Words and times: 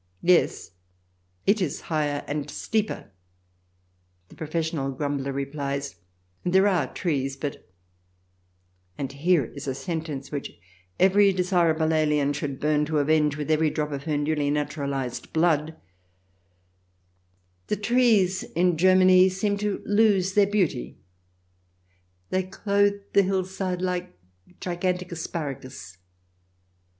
"Yes, 0.33 0.71
it 1.45 1.61
is 1.61 1.81
higher 1.81 2.23
and 2.27 2.49
steeper," 2.49 3.11
the 4.29 4.35
professional 4.35 4.89
grumbler 4.91 5.31
replies; 5.31 5.97
and 6.43 6.53
there 6.53 6.67
are 6.67 6.91
trees, 6.91 7.37
but" 7.37 7.69
and 8.97 9.11
here 9.11 9.45
is 9.55 9.67
a 9.67 9.75
sentence 9.75 10.31
which 10.31 10.57
every 10.99 11.31
desirable 11.31 11.93
alien 11.93 12.33
should 12.33 12.59
burn 12.59 12.83
to 12.85 12.97
avenge 12.97 13.37
with 13.37 13.51
every 13.51 13.69
drop 13.69 13.91
of 13.91 14.05
her 14.05 14.17
newly 14.17 14.49
naturalized 14.49 15.31
blood:" 15.33 15.75
The 17.67 17.75
trees 17.77 18.41
in 18.41 18.77
Germany 18.79 19.29
seem 19.29 19.55
to 19.59 19.83
lose 19.85 20.33
their 20.33 20.47
beauty. 20.47 20.97
They 22.31 22.41
clothe 22.41 23.01
the. 23.13 23.21
hillside 23.21 23.83
like 23.83 24.17
gigantic 24.59 25.11
asparagus." 25.11 25.99